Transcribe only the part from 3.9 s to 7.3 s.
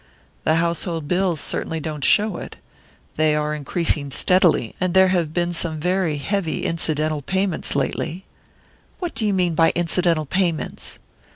steadily, and there have been some very heavy incidental